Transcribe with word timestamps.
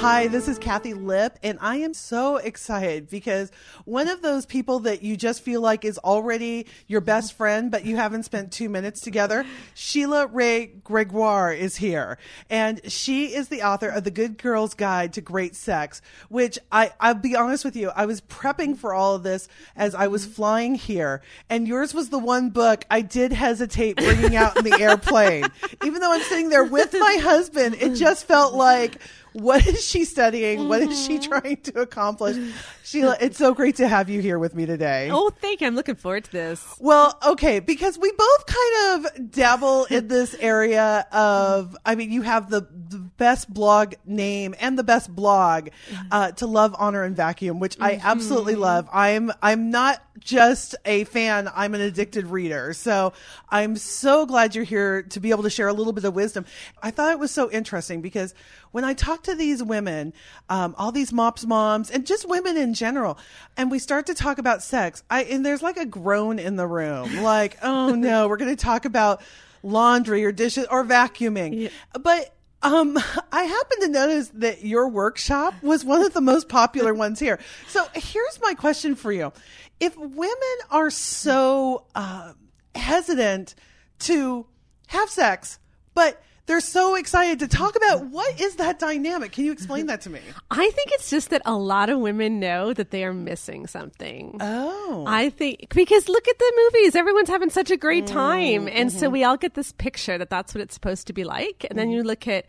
Hi, 0.00 0.28
this 0.28 0.48
is 0.48 0.58
Kathi 0.58 0.94
Lipp, 0.94 1.38
and 1.42 1.58
I 1.60 1.76
am 1.76 1.92
so 1.92 2.38
excited 2.38 3.10
because 3.10 3.52
one 3.84 4.08
of 4.08 4.22
those 4.22 4.46
people 4.46 4.78
that 4.80 5.02
you 5.02 5.14
just 5.14 5.42
feel 5.42 5.60
like 5.60 5.84
is 5.84 5.98
already 5.98 6.68
your 6.86 7.02
best 7.02 7.32
mm-hmm. 7.32 7.36
friend, 7.36 7.70
but 7.70 7.84
you 7.84 7.96
haven't 7.96 8.22
spent 8.22 8.50
two 8.50 8.70
minutes 8.70 9.02
together, 9.02 9.44
Sheila 9.74 10.26
Wray 10.26 10.68
Gregoire 10.68 11.52
is 11.52 11.76
here. 11.76 12.16
And 12.48 12.80
she 12.90 13.34
is 13.34 13.48
the 13.48 13.60
author 13.60 13.90
of 13.90 14.04
The 14.04 14.10
Good 14.10 14.38
Girl's 14.38 14.72
Guide 14.72 15.12
to 15.12 15.20
Great 15.20 15.54
Sex, 15.54 16.00
which 16.30 16.58
I, 16.72 16.92
I'll 16.98 17.12
be 17.12 17.36
honest 17.36 17.66
with 17.66 17.76
you, 17.76 17.90
I 17.94 18.06
was 18.06 18.22
prepping 18.22 18.78
for 18.78 18.94
all 18.94 19.14
of 19.14 19.22
this 19.22 19.48
as 19.76 19.94
I 19.94 20.06
was 20.06 20.24
mm-hmm. 20.24 20.32
flying 20.32 20.74
here, 20.76 21.20
and 21.50 21.68
yours 21.68 21.92
was 21.92 22.08
the 22.08 22.18
one 22.18 22.48
book 22.48 22.86
I 22.90 23.02
did 23.02 23.34
hesitate 23.34 23.98
bringing 23.98 24.34
out 24.34 24.56
in 24.56 24.64
the 24.64 24.80
airplane. 24.80 25.44
Even 25.84 26.00
though 26.00 26.14
I'm 26.14 26.22
sitting 26.22 26.48
there 26.48 26.64
with 26.64 26.94
my 26.98 27.18
husband, 27.20 27.74
it 27.74 27.96
just 27.96 28.26
felt 28.26 28.54
like, 28.54 28.96
what 29.32 29.66
is 29.66 29.86
she 29.86 30.04
studying? 30.04 30.68
What 30.68 30.82
is 30.82 31.06
she 31.06 31.18
Mm-hmm. 31.18 31.28
trying 31.40 31.56
to 31.62 31.80
accomplish? 31.80 32.36
Sheila, 32.84 33.16
it's 33.20 33.36
so 33.38 33.54
great 33.54 33.76
to 33.76 33.86
have 33.88 34.08
you 34.08 34.20
here 34.20 34.38
with 34.38 34.54
me 34.54 34.66
today. 34.66 35.08
Oh, 35.12 35.30
thank 35.30 35.60
you. 35.60 35.66
I'm 35.66 35.74
looking 35.74 35.94
forward 35.94 36.24
to 36.24 36.32
this. 36.32 36.64
Well, 36.80 37.18
okay, 37.26 37.60
because 37.60 37.98
we 37.98 38.10
both 38.12 38.46
kind 38.46 39.06
of 39.06 39.30
dabble 39.30 39.84
in 39.86 40.08
this 40.08 40.34
area 40.40 41.06
of, 41.12 41.76
I 41.84 41.94
mean, 41.94 42.10
you 42.10 42.22
have 42.22 42.50
the, 42.50 42.62
the 42.88 42.98
best 42.98 43.52
blog 43.52 43.94
name 44.04 44.54
and 44.60 44.78
the 44.78 44.82
best 44.84 45.14
blog, 45.14 45.68
uh, 46.10 46.32
to 46.32 46.46
love, 46.46 46.74
honor, 46.78 47.02
and 47.04 47.14
vacuum, 47.16 47.60
which 47.60 47.76
I 47.80 48.00
absolutely 48.02 48.54
love. 48.56 48.88
I'm, 48.92 49.30
I'm 49.42 49.70
not 49.70 50.02
just 50.18 50.74
a 50.84 51.04
fan. 51.04 51.48
I'm 51.54 51.74
an 51.74 51.80
addicted 51.80 52.26
reader. 52.26 52.72
So 52.72 53.12
I'm 53.48 53.76
so 53.76 54.26
glad 54.26 54.54
you're 54.54 54.64
here 54.64 55.02
to 55.04 55.20
be 55.20 55.30
able 55.30 55.44
to 55.44 55.50
share 55.50 55.68
a 55.68 55.72
little 55.72 55.92
bit 55.92 56.04
of 56.04 56.14
wisdom. 56.14 56.44
I 56.82 56.90
thought 56.90 57.12
it 57.12 57.18
was 57.18 57.30
so 57.30 57.50
interesting 57.50 58.00
because 58.02 58.34
when 58.72 58.84
I 58.84 58.94
talk 58.94 59.24
to 59.24 59.34
these 59.34 59.62
women, 59.62 60.12
um, 60.48 60.74
all 60.78 60.92
these 60.92 61.12
mops 61.12 61.44
moms 61.44 61.90
and 61.90 62.06
just 62.06 62.28
women 62.28 62.56
in 62.56 62.74
general, 62.74 63.18
and 63.56 63.70
we 63.70 63.78
start 63.78 64.06
to 64.06 64.14
talk 64.14 64.38
about 64.38 64.62
sex, 64.62 65.02
I, 65.10 65.24
and 65.24 65.44
there's 65.44 65.62
like 65.62 65.76
a 65.76 65.86
groan 65.86 66.38
in 66.38 66.56
the 66.56 66.66
room, 66.66 67.16
like, 67.22 67.58
oh 67.62 67.94
no, 67.94 68.28
we're 68.28 68.36
going 68.36 68.54
to 68.54 68.62
talk 68.62 68.84
about 68.84 69.22
laundry 69.62 70.24
or 70.24 70.32
dishes 70.32 70.66
or 70.70 70.84
vacuuming. 70.84 71.70
But 72.00 72.34
um, 72.62 72.98
I 73.32 73.44
happen 73.44 73.80
to 73.80 73.88
notice 73.88 74.28
that 74.34 74.64
your 74.64 74.88
workshop 74.88 75.54
was 75.62 75.84
one 75.84 76.02
of 76.02 76.12
the 76.12 76.20
most 76.20 76.48
popular 76.48 76.92
ones 76.94 77.18
here. 77.18 77.38
So 77.68 77.84
here's 77.94 78.40
my 78.42 78.54
question 78.54 78.94
for 78.94 79.12
you. 79.12 79.32
If 79.78 79.96
women 79.96 80.56
are 80.70 80.90
so 80.90 81.86
uh, 81.94 82.34
hesitant 82.74 83.54
to 84.00 84.46
have 84.88 85.08
sex, 85.08 85.58
but 85.94 86.22
they're 86.50 86.58
so 86.58 86.96
excited 86.96 87.38
to 87.38 87.46
talk 87.46 87.76
about 87.76 88.06
what 88.06 88.40
is 88.40 88.56
that 88.56 88.80
dynamic? 88.80 89.30
Can 89.30 89.44
you 89.44 89.52
explain 89.52 89.86
that 89.86 90.00
to 90.00 90.10
me? 90.10 90.18
I 90.50 90.68
think 90.70 90.90
it's 90.90 91.08
just 91.08 91.30
that 91.30 91.42
a 91.46 91.54
lot 91.54 91.90
of 91.90 92.00
women 92.00 92.40
know 92.40 92.74
that 92.74 92.90
they 92.90 93.04
are 93.04 93.14
missing 93.14 93.68
something. 93.68 94.36
Oh. 94.40 95.04
I 95.06 95.30
think 95.30 95.72
because 95.72 96.08
look 96.08 96.26
at 96.26 96.38
the 96.40 96.52
movies. 96.56 96.96
Everyone's 96.96 97.28
having 97.28 97.50
such 97.50 97.70
a 97.70 97.76
great 97.76 98.06
mm, 98.06 98.08
time. 98.08 98.66
And 98.66 98.90
so 98.90 99.02
mm-hmm. 99.06 99.12
we 99.12 99.22
all 99.22 99.36
get 99.36 99.54
this 99.54 99.70
picture 99.70 100.18
that 100.18 100.28
that's 100.28 100.52
what 100.52 100.60
it's 100.60 100.74
supposed 100.74 101.06
to 101.06 101.12
be 101.12 101.22
like. 101.22 101.64
And 101.70 101.78
then 101.78 101.86
mm-hmm. 101.86 101.98
you 101.98 102.02
look 102.02 102.26
at 102.26 102.46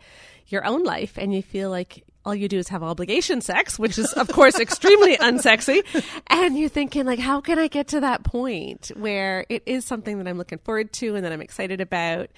your 0.48 0.66
own 0.66 0.82
life 0.82 1.16
and 1.16 1.32
you 1.32 1.40
feel 1.40 1.70
like 1.70 2.04
all 2.24 2.34
you 2.34 2.48
do 2.48 2.58
is 2.58 2.68
have 2.68 2.82
obligation 2.82 3.40
sex, 3.40 3.78
which 3.78 3.98
is 3.98 4.12
of 4.12 4.28
course 4.28 4.58
extremely 4.58 5.16
unsexy. 5.16 5.82
And 6.28 6.58
you're 6.58 6.68
thinking 6.68 7.04
like, 7.04 7.18
how 7.18 7.40
can 7.40 7.58
I 7.58 7.68
get 7.68 7.88
to 7.88 8.00
that 8.00 8.22
point 8.24 8.92
where 8.96 9.44
it 9.48 9.62
is 9.66 9.84
something 9.84 10.18
that 10.18 10.28
I'm 10.28 10.38
looking 10.38 10.58
forward 10.58 10.92
to 10.94 11.14
and 11.16 11.24
that 11.24 11.32
I'm 11.32 11.40
excited 11.40 11.80
about? 11.80 12.30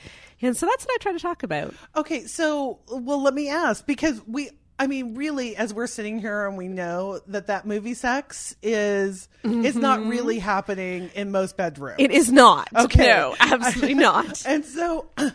And 0.43 0.57
so 0.57 0.67
that's 0.67 0.85
what 0.85 0.95
I 0.95 0.99
try 1.01 1.13
to 1.13 1.19
talk 1.19 1.43
about. 1.43 1.75
Okay, 1.97 2.27
so 2.27 2.81
well, 2.91 3.23
let 3.23 3.35
me 3.35 3.49
ask 3.49 3.87
because 3.87 4.21
we, 4.27 4.51
I 4.79 4.87
mean, 4.87 5.15
really, 5.15 5.57
as 5.57 5.73
we're 5.73 5.87
sitting 5.87 6.19
here 6.19 6.47
and 6.47 6.57
we 6.57 6.69
know 6.69 7.21
that 7.29 7.47
that 7.47 7.67
movie 7.67 7.95
sex 7.95 8.57
is 8.63 9.29
is 9.43 9.77
not 9.77 10.01
mm-hmm. 10.01 10.11
really 10.11 10.39
happening 10.39 11.11
in 11.15 11.31
most 11.31 11.57
bedrooms. 11.57 11.97
It 11.99 12.11
is 12.11 12.33
not. 12.33 12.69
Okay. 12.75 13.07
No, 13.07 13.37
absolutely 13.39 13.95
not. 13.95 14.45
and 14.47 14.65
so, 14.65 15.07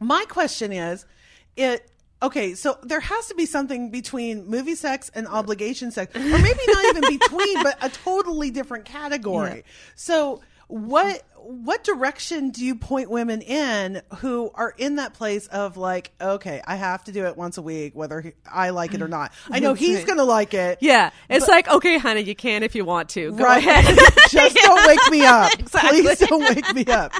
my 0.00 0.24
question 0.28 0.72
is, 0.72 1.06
it. 1.56 1.90
Okay, 2.24 2.54
so 2.54 2.78
there 2.82 3.00
has 3.00 3.26
to 3.28 3.34
be 3.34 3.44
something 3.44 3.90
between 3.90 4.46
movie 4.46 4.76
sex 4.76 5.10
and 5.14 5.28
obligation 5.28 5.90
sex, 5.90 6.16
or 6.16 6.20
maybe 6.20 6.60
not 6.68 6.84
even 6.96 7.18
between, 7.18 7.62
but 7.62 7.76
a 7.82 7.90
totally 7.90 8.50
different 8.50 8.86
category. 8.86 9.64
So, 9.94 10.40
what 10.68 11.22
what 11.36 11.84
direction 11.84 12.48
do 12.48 12.64
you 12.64 12.76
point 12.76 13.10
women 13.10 13.42
in 13.42 14.00
who 14.20 14.50
are 14.54 14.74
in 14.78 14.96
that 14.96 15.12
place 15.12 15.46
of 15.48 15.76
like, 15.76 16.12
okay, 16.18 16.62
I 16.66 16.76
have 16.76 17.04
to 17.04 17.12
do 17.12 17.26
it 17.26 17.36
once 17.36 17.58
a 17.58 17.62
week, 17.62 17.94
whether 17.94 18.22
he- 18.22 18.32
I 18.50 18.70
like 18.70 18.94
it 18.94 19.02
or 19.02 19.08
not? 19.08 19.32
I 19.50 19.58
know 19.58 19.74
he's 19.74 20.06
going 20.06 20.16
to 20.16 20.24
like 20.24 20.54
it, 20.54 20.78
Yeah, 20.80 21.10
it's 21.28 21.46
like 21.46 21.68
okay, 21.68 21.98
honey, 21.98 22.22
you 22.22 22.34
can 22.34 22.62
if 22.62 22.74
you 22.74 22.86
want 22.86 23.10
to. 23.10 23.32
Go 23.32 23.44
right? 23.44 23.58
ahead. 23.58 23.98
Just 24.30 24.56
don't 24.62 24.86
wake 24.86 25.10
me 25.10 25.26
up. 25.26 25.52
Exactly. 25.60 26.00
Please 26.02 26.18
don't 26.20 26.56
wake 26.56 26.74
me 26.74 26.86
up. 26.86 27.12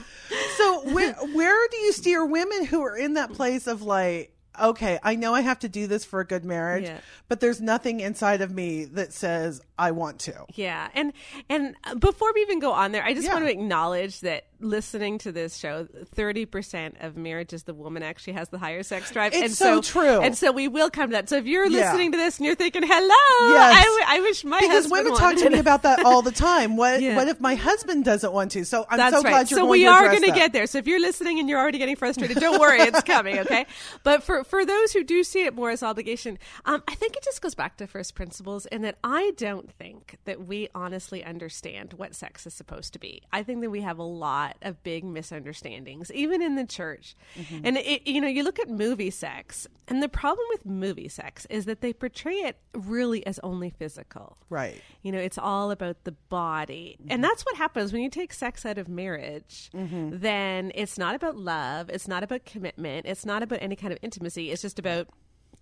So 0.56 0.90
where 0.94 1.12
where 1.12 1.68
do 1.68 1.76
you 1.76 1.92
steer 1.92 2.24
women 2.24 2.64
who 2.64 2.80
are 2.80 2.96
in 2.96 3.14
that 3.14 3.34
place 3.34 3.66
of 3.66 3.82
like, 3.82 4.33
okay, 4.60 4.98
I 5.02 5.14
know 5.16 5.34
I 5.34 5.40
have 5.42 5.58
to 5.60 5.68
do 5.68 5.86
this 5.86 6.04
for 6.04 6.20
a 6.20 6.26
good 6.26 6.44
marriage, 6.44 6.84
Yeah. 6.84 6.98
but 7.28 7.40
there's 7.40 7.60
nothing 7.60 8.00
inside 8.00 8.40
of 8.40 8.50
me 8.52 8.84
that 8.86 9.12
says 9.12 9.60
I 9.78 9.90
want 9.90 10.18
to. 10.20 10.46
Yeah, 10.54 10.88
and 10.94 11.12
and 11.48 11.76
before 11.98 12.32
we 12.34 12.42
even 12.42 12.58
go 12.60 12.72
on 12.72 12.92
there, 12.92 13.04
I 13.04 13.14
just 13.14 13.26
Yeah. 13.26 13.34
want 13.34 13.44
to 13.46 13.50
acknowledge 13.50 14.20
that 14.20 14.44
listening 14.60 15.18
to 15.18 15.32
this 15.32 15.56
show, 15.56 15.86
thirty 16.14 16.46
percent 16.46 16.96
of 17.00 17.16
marriages, 17.16 17.64
the 17.64 17.74
woman 17.74 18.02
actually 18.02 18.34
has 18.34 18.48
the 18.48 18.58
higher 18.58 18.82
sex 18.82 19.10
drive. 19.10 19.32
It's 19.32 19.42
and 19.42 19.52
so 19.52 19.80
true. 19.82 20.20
And 20.20 20.36
so 20.36 20.52
we 20.52 20.68
will 20.68 20.90
come 20.90 21.10
to 21.10 21.12
that. 21.16 21.28
So 21.28 21.36
if 21.36 21.46
you're 21.46 21.66
Yeah. 21.66 21.86
listening 21.92 22.12
to 22.12 22.18
this 22.18 22.38
and 22.38 22.46
you're 22.46 22.54
thinking, 22.54 22.82
"Hello, 22.82 23.54
Yes. 23.54 23.76
I, 23.76 23.82
w- 23.84 24.04
I 24.06 24.20
wish 24.20 24.44
my 24.44 24.60
because 24.60 24.88
women 24.88 25.14
talk 25.16 25.36
to 25.36 25.50
me 25.50 25.58
about 25.58 25.82
that 25.82 26.04
all 26.04 26.22
the 26.22 26.30
time. 26.32 26.76
What 26.76 27.00
Yeah. 27.02 27.16
what 27.16 27.28
if 27.28 27.40
my 27.40 27.54
husband 27.54 28.04
doesn't 28.04 28.32
want 28.32 28.52
to? 28.52 28.64
So 28.64 28.86
I'm 28.88 28.96
That's 28.98 29.16
so 29.16 29.22
right. 29.22 29.30
glad 29.30 29.50
you're 29.50 29.60
so 29.60 29.66
we 29.66 29.86
are 29.86 30.08
going 30.08 30.22
to 30.22 30.30
get 30.32 30.52
there. 30.52 30.66
So 30.66 30.78
if 30.78 30.86
you're 30.86 31.00
listening 31.00 31.38
and 31.40 31.48
you're 31.48 31.60
already 31.60 31.78
getting 31.78 31.96
frustrated, 31.96 32.38
don't 32.38 32.60
worry, 32.60 32.80
it's 32.80 33.02
coming. 33.14 33.38
Okay. 33.40 33.66
But 34.02 34.22
for 34.22 34.44
for 34.44 34.64
those 34.64 34.92
who 34.92 35.04
do 35.04 35.24
see 35.24 35.44
it 35.44 35.54
more 35.54 35.70
as 35.70 35.82
obligation, 35.82 36.38
um, 36.64 36.82
I 36.88 36.94
think 36.94 37.16
it 37.16 37.22
just 37.24 37.42
goes 37.42 37.54
back 37.54 37.76
to 37.78 37.86
first 37.86 38.14
principles, 38.14 38.66
in 38.66 38.82
that 38.82 38.96
I 39.02 39.32
don't 39.36 39.70
think 39.72 40.18
that 40.24 40.46
we 40.46 40.68
honestly 40.74 41.24
understand 41.24 41.94
what 41.94 42.14
sex 42.14 42.46
is 42.46 42.54
supposed 42.54 42.92
to 42.92 42.98
be. 42.98 43.22
I 43.32 43.42
think 43.42 43.60
that 43.62 43.70
we 43.70 43.80
have 43.80 43.98
a 43.98 44.02
lot 44.04 44.43
of 44.62 44.82
big 44.82 45.04
misunderstandings, 45.04 46.12
even 46.12 46.42
in 46.42 46.54
the 46.54 46.66
church. 46.66 47.16
Mm-hmm. 47.38 47.60
And 47.64 47.76
it, 47.78 48.06
you 48.06 48.20
know, 48.20 48.28
you 48.28 48.42
look 48.42 48.58
at 48.58 48.68
movie 48.68 49.10
sex, 49.10 49.66
and 49.88 50.02
the 50.02 50.08
problem 50.08 50.46
with 50.50 50.66
movie 50.66 51.08
sex 51.08 51.46
is 51.50 51.64
that 51.64 51.80
they 51.80 51.92
portray 51.92 52.34
it 52.34 52.58
really 52.74 53.26
as 53.26 53.38
only 53.42 53.70
physical. 53.70 54.36
Right. 54.50 54.80
You 55.02 55.12
know, 55.12 55.18
it's 55.18 55.38
all 55.38 55.70
about 55.70 56.04
the 56.04 56.12
body. 56.12 56.96
And 57.08 57.22
that's 57.22 57.44
what 57.44 57.56
happens 57.56 57.92
when 57.92 58.02
you 58.02 58.10
take 58.10 58.32
sex 58.32 58.64
out 58.64 58.78
of 58.78 58.88
marriage. 58.88 59.70
Then 59.72 60.72
it's 60.74 60.98
not 60.98 61.14
about 61.14 61.36
love. 61.36 61.90
It's 61.90 62.08
not 62.08 62.22
about 62.22 62.44
commitment. 62.44 63.06
It's 63.06 63.26
not 63.26 63.42
about 63.42 63.58
any 63.62 63.76
kind 63.76 63.92
of 63.92 63.98
intimacy. 64.02 64.50
It's 64.50 64.62
just 64.62 64.78
about 64.78 65.08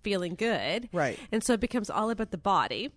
feeling 0.02 0.34
good. 0.34 0.88
Right. 0.92 1.18
And 1.30 1.44
so 1.44 1.52
it 1.52 1.60
becomes 1.60 1.90
all 1.90 2.10
about 2.10 2.30
the 2.30 2.38
body. 2.38 2.92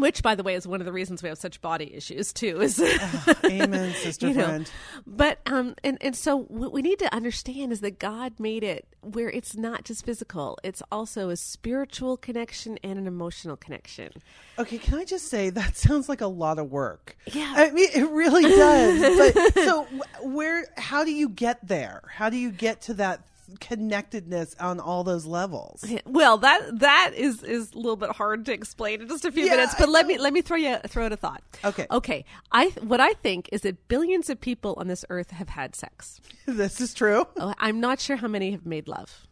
Which, 0.00 0.22
by 0.22 0.34
the 0.34 0.42
way, 0.42 0.54
is 0.54 0.66
one 0.66 0.80
of 0.80 0.84
the 0.86 0.92
reasons 0.92 1.22
we 1.22 1.28
have 1.28 1.38
such 1.38 1.60
body 1.60 1.94
issues 1.94 2.32
too. 2.32 2.60
Is 2.60 2.80
Amen, 3.44 3.92
sister 4.02 4.28
you 4.28 4.34
know. 4.34 4.44
friend. 4.44 4.70
But 5.06 5.40
um, 5.46 5.74
and 5.84 5.98
and 6.00 6.16
so 6.16 6.42
what 6.42 6.72
we 6.72 6.82
need 6.82 6.98
to 7.00 7.14
understand 7.14 7.72
is 7.72 7.80
that 7.80 7.98
God 7.98 8.34
made 8.38 8.62
it 8.64 8.86
where 9.02 9.30
it's 9.30 9.54
not 9.56 9.84
just 9.84 10.04
physical; 10.04 10.58
it's 10.62 10.82
also 10.90 11.28
a 11.28 11.36
spiritual 11.36 12.16
connection 12.16 12.78
and 12.82 12.98
an 12.98 13.06
emotional 13.06 13.56
connection. 13.56 14.12
Okay, 14.58 14.78
can 14.78 14.98
I 14.98 15.04
just 15.04 15.28
say 15.28 15.50
that 15.50 15.76
sounds 15.76 16.08
like 16.08 16.20
a 16.20 16.26
lot 16.26 16.58
of 16.58 16.70
work? 16.70 17.16
Yeah. 17.26 17.52
I 17.56 17.70
mean 17.70 17.88
it 17.94 18.08
really 18.10 18.42
does. 18.44 19.34
but 19.34 19.54
so 19.64 19.86
where? 20.22 20.66
How 20.76 21.04
do 21.04 21.12
you 21.12 21.28
get 21.28 21.66
there? 21.66 22.02
How 22.08 22.30
do 22.30 22.36
you 22.36 22.50
get 22.50 22.82
to 22.82 22.94
that 22.94 23.20
connectedness 23.58 24.54
on 24.60 24.78
all 24.80 25.02
those 25.04 25.26
levels? 25.26 25.84
Well, 26.06 26.38
that 26.38 26.80
that 26.80 27.12
is 27.14 27.42
is 27.42 27.72
a 27.72 27.76
little 27.76 27.96
bit 27.96 28.10
hard 28.10 28.44
to 28.46 28.52
explain 28.52 29.00
in 29.00 29.08
just 29.08 29.24
a 29.24 29.32
few 29.32 29.44
Yeah, 29.44 29.52
minutes. 29.56 29.74
But 29.78 29.88
I 29.88 29.92
let 29.92 30.06
me 30.06 30.18
let 30.18 30.32
me 30.32 30.42
throw 30.42 30.56
you 30.56 30.76
throw 30.86 31.06
out 31.06 31.12
a 31.12 31.16
thought. 31.16 31.42
Okay. 31.64 31.86
Okay. 31.90 32.24
I 32.52 32.66
what 32.80 33.00
I 33.00 33.12
think 33.14 33.48
is 33.52 33.62
that 33.62 33.88
billions 33.88 34.28
of 34.30 34.40
people 34.40 34.74
on 34.76 34.88
this 34.88 35.04
earth 35.10 35.30
have 35.30 35.48
had 35.50 35.74
sex. 35.74 36.20
this 36.46 36.80
is 36.80 36.94
true. 36.94 37.26
Oh, 37.36 37.54
I'm 37.58 37.80
not 37.80 38.00
sure 38.00 38.16
how 38.16 38.28
many 38.28 38.50
have 38.52 38.66
made 38.66 38.88
love. 38.88 39.26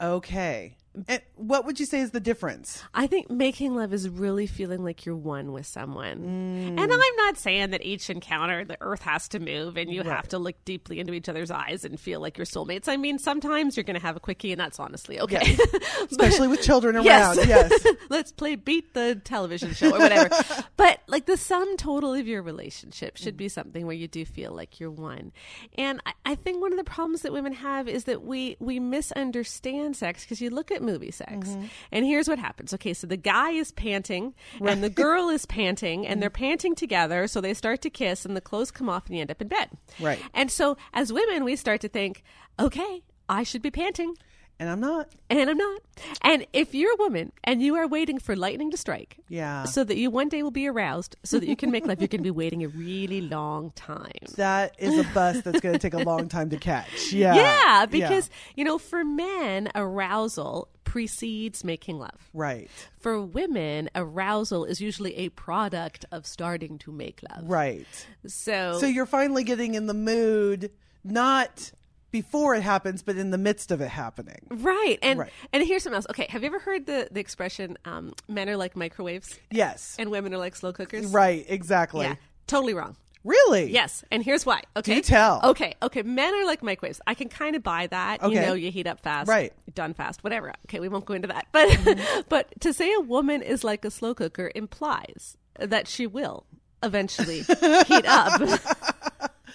Okay. 0.00 0.76
And 1.06 1.22
what 1.36 1.64
would 1.66 1.78
you 1.78 1.86
say 1.86 2.00
is 2.00 2.10
the 2.10 2.20
difference? 2.20 2.82
I 2.94 3.06
think 3.06 3.30
making 3.30 3.76
love 3.76 3.92
is 3.92 4.08
really 4.08 4.46
feeling 4.46 4.82
like 4.82 5.06
you're 5.06 5.16
one 5.16 5.52
with 5.52 5.66
someone. 5.66 6.18
Mm. 6.18 6.80
And 6.80 6.92
I'm 6.92 7.16
not 7.16 7.36
saying 7.36 7.70
that 7.70 7.84
each 7.84 8.10
encounter 8.10 8.64
the 8.64 8.76
earth 8.80 9.02
has 9.02 9.28
to 9.28 9.40
move 9.40 9.76
and 9.76 9.92
you 9.92 10.02
have 10.02 10.28
to 10.28 10.38
look 10.38 10.56
deeply 10.64 10.98
into 11.00 11.12
each 11.12 11.28
other's 11.28 11.50
eyes 11.50 11.84
and 11.84 11.98
feel 11.98 12.20
like 12.20 12.36
you're 12.36 12.46
soulmates. 12.46 12.88
I 12.88 12.96
mean, 12.96 13.18
sometimes 13.18 13.76
you're 13.76 13.84
going 13.84 13.98
to 13.98 14.02
have 14.02 14.16
a 14.16 14.20
quickie 14.20 14.52
and 14.52 14.60
that's 14.60 14.80
honestly 14.80 15.20
okay. 15.20 15.56
Especially 16.10 16.48
with 16.48 16.62
children 16.62 16.96
around. 16.96 17.04
Yes. 17.06 17.46
Yes. 17.46 17.86
Let's 18.08 18.32
play 18.32 18.56
beat 18.56 18.94
the 18.94 19.20
television 19.24 19.74
show 19.74 19.94
or 19.94 19.98
whatever. 19.98 20.34
but 20.76 21.00
like 21.06 21.26
the 21.26 21.36
sum 21.36 21.76
total 21.76 22.14
of 22.14 22.26
your 22.26 22.42
relationship 22.42 23.16
should 23.16 23.36
be 23.36 23.48
something 23.48 23.86
where 23.86 23.96
you 23.96 24.08
do 24.08 24.24
feel 24.24 24.52
like 24.52 24.80
you're 24.80 24.90
one. 24.90 25.32
And 25.76 26.00
I, 26.06 26.12
I 26.24 26.34
think 26.34 26.60
one 26.60 26.72
of 26.72 26.78
the 26.78 26.84
problems 26.84 27.22
that 27.22 27.32
women 27.32 27.52
have 27.52 27.88
is 27.88 28.04
that 28.04 28.22
we 28.22 28.56
we 28.60 28.80
misunderstand 28.80 29.96
sex 29.96 30.24
because 30.24 30.40
you 30.40 30.50
look 30.50 30.70
at 30.70 30.82
movie 30.90 31.10
sex 31.10 31.48
Mm-hmm. 31.48 31.64
and 31.92 32.04
here's 32.06 32.28
what 32.28 32.38
happens. 32.38 32.72
Okay, 32.74 32.94
so 32.94 33.06
the 33.06 33.16
guy 33.34 33.50
is 33.50 33.72
panting 33.72 34.34
and 34.60 34.82
the 34.82 34.90
girl 35.04 35.28
is 35.28 35.44
panting 35.46 36.06
and 36.06 36.20
they're 36.20 36.30
panting 36.46 36.74
together, 36.74 37.26
so 37.28 37.40
they 37.40 37.54
start 37.54 37.82
to 37.82 37.90
kiss 37.90 38.24
and 38.26 38.34
the 38.36 38.40
clothes 38.40 38.70
come 38.70 38.88
off 38.88 39.06
and 39.06 39.14
you 39.16 39.20
end 39.22 39.30
up 39.30 39.42
in 39.42 39.48
bed. 39.48 39.68
Right. 40.00 40.20
And 40.34 40.50
so 40.50 40.76
as 40.92 41.12
women 41.12 41.44
we 41.44 41.54
start 41.56 41.80
to 41.82 41.88
think, 41.88 42.22
okay, 42.58 43.02
I 43.28 43.42
should 43.42 43.62
be 43.62 43.70
panting 43.70 44.14
And 44.60 44.68
I'm 44.68 44.80
not. 44.80 45.08
and 45.30 45.48
I'm 45.48 45.56
not. 45.56 45.80
And 46.22 46.44
if 46.52 46.74
you're 46.74 46.92
a 46.92 46.96
woman 46.96 47.30
and 47.44 47.62
you 47.62 47.76
are 47.76 47.86
waiting 47.86 48.18
for 48.18 48.34
lightning 48.34 48.70
to 48.72 48.76
strike, 48.76 49.18
Yeah. 49.28 49.64
so 49.64 49.84
that 49.84 49.96
you 49.96 50.10
one 50.10 50.28
day 50.28 50.42
will 50.42 50.50
be 50.50 50.66
aroused, 50.66 51.14
so 51.22 51.38
that 51.38 51.48
you 51.48 51.54
can 51.54 51.70
make 51.70 51.86
love, 51.86 52.00
you're 52.00 52.08
going 52.08 52.20
to 52.20 52.24
be 52.24 52.30
waiting 52.32 52.64
a 52.64 52.68
really 52.68 53.20
long 53.20 53.70
time. 53.72 54.10
That 54.36 54.74
is 54.78 54.98
a 54.98 55.04
bus 55.14 55.42
that's 55.42 55.60
going 55.60 55.74
to 55.74 55.78
take 55.78 55.94
a 55.94 55.98
long 56.02 56.28
time 56.36 56.50
to 56.50 56.56
catch. 56.56 57.12
Yeah. 57.12 57.34
Yeah, 57.36 57.86
because 57.86 58.30
you 58.56 58.64
know, 58.64 58.78
for 58.78 59.04
men, 59.04 59.70
arousal 59.76 60.68
precedes 60.82 61.62
making 61.64 61.98
love. 61.98 62.28
Right. 62.34 62.68
For 62.98 63.20
women, 63.22 63.90
arousal 63.94 64.64
is 64.64 64.80
usually 64.80 65.14
a 65.18 65.28
product 65.28 66.04
of 66.10 66.26
starting 66.26 66.78
to 66.78 66.90
make 66.90 67.20
love. 67.30 67.48
Right. 67.48 67.86
So, 68.26 68.78
So 68.80 68.86
you're 68.86 69.06
finally 69.06 69.44
getting 69.44 69.74
in 69.74 69.86
the 69.86 69.94
mood, 69.94 70.70
not 71.04 71.70
before 72.10 72.54
it 72.54 72.62
happens, 72.62 73.02
but 73.02 73.16
in 73.16 73.30
the 73.30 73.38
midst 73.38 73.70
of 73.70 73.80
it 73.80 73.88
happening. 73.88 74.46
right, 74.50 74.98
and 75.02 75.18
Right. 75.20 75.32
and 75.52 75.62
here's 75.66 75.82
something 75.82 75.96
else. 75.96 76.06
Okay, 76.10 76.26
have 76.30 76.42
you 76.42 76.46
ever 76.46 76.58
heard 76.58 76.86
the 76.86 77.08
the 77.10 77.20
expression 77.20 77.76
um, 77.84 78.14
"men 78.28 78.48
are 78.48 78.56
like 78.56 78.76
microwaves" 78.76 79.38
Yes. 79.50 79.96
and 79.98 80.10
women 80.10 80.32
are 80.34 80.38
like 80.38 80.56
slow 80.56 80.72
cookers? 80.72 81.06
right. 81.06 81.44
Exactly. 81.48 82.06
Yeah, 82.06 82.14
totally 82.46 82.74
wrong. 82.74 82.96
Really? 83.24 83.70
Yes, 83.72 84.04
and 84.12 84.22
here's 84.22 84.46
why. 84.46 84.62
Okay, 84.76 84.94
Do 84.94 85.02
tell. 85.02 85.40
Okay, 85.44 85.74
okay. 85.82 86.02
Men 86.02 86.32
are 86.34 86.46
like 86.46 86.62
microwaves. 86.62 87.00
I 87.06 87.14
can 87.14 87.28
kind 87.28 87.56
of 87.56 87.62
buy 87.62 87.88
that. 87.88 88.22
Okay. 88.22 88.34
You 88.34 88.40
know, 88.40 88.54
you 88.54 88.70
heat 88.70 88.86
up 88.86 89.00
fast, 89.00 89.28
Right. 89.28 89.52
Done 89.74 89.92
fast, 89.92 90.22
whatever. 90.24 90.52
Okay, 90.66 90.78
we 90.80 90.88
won't 90.88 91.04
go 91.04 91.14
into 91.14 91.28
that. 91.28 91.46
But 91.52 92.24
but 92.28 92.60
to 92.60 92.72
say 92.72 92.92
a 92.94 93.00
woman 93.00 93.42
is 93.42 93.64
like 93.64 93.84
a 93.84 93.90
slow 93.90 94.14
cooker 94.14 94.50
implies 94.54 95.36
that 95.58 95.88
she 95.88 96.06
will 96.06 96.46
eventually 96.82 97.40
heat 97.86 98.06
up. 98.06 98.40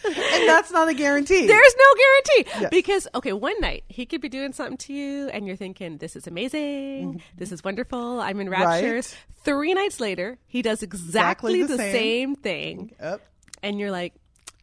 And 0.33 0.49
that's 0.49 0.71
not 0.71 0.87
a 0.89 0.93
guarantee. 0.93 1.45
There's 1.47 1.75
no 1.77 1.95
guarantee 1.95 2.61
Yes. 2.61 2.69
because 2.71 3.07
okay, 3.15 3.33
one 3.33 3.59
night 3.59 3.83
he 3.87 4.05
could 4.05 4.21
be 4.21 4.29
doing 4.29 4.53
something 4.53 4.77
to 4.77 4.93
you, 4.93 5.29
and 5.29 5.47
you're 5.47 5.55
thinking, 5.55 5.97
"This 5.97 6.15
is 6.15 6.27
amazing. 6.27 7.13
Mm-hmm. 7.13 7.37
This 7.37 7.51
is 7.51 7.63
wonderful. 7.63 8.19
I'm 8.19 8.39
in 8.39 8.49
raptures." 8.49 9.13
Right. 9.13 9.43
Three 9.43 9.73
nights 9.73 9.99
later, 9.99 10.37
he 10.47 10.61
does 10.61 10.83
exactly, 10.83 11.59
Exactly 11.59 11.61
the 11.63 11.67
the 11.67 11.77
same. 11.77 11.93
same 11.93 12.35
thing 12.35 12.91
Yep. 13.01 13.21
and 13.61 13.79
you're 13.79 13.91
like, 13.91 14.13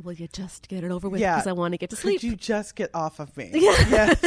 "Will 0.03 0.15
you 0.15 0.27
just 0.33 0.69
get 0.69 0.85
it 0.85 0.91
over 0.91 1.09
with? 1.09 1.21
Yeah. 1.21 1.37
Because 1.37 1.47
I 1.49 1.53
want 1.53 1.73
to 1.75 1.79
get 1.79 1.91
to 1.91 1.97
sleep." 1.97 2.21
Could 2.21 2.31
you 2.31 2.37
just 2.37 2.75
get 2.77 2.91
off 2.95 3.21
of 3.21 3.37
me? 3.37 3.51
Yes. 3.55 4.21